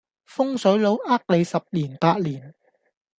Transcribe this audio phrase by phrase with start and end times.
[0.27, 2.55] 風水佬呃你十年八年